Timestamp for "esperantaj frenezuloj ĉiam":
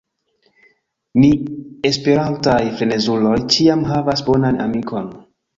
1.91-3.87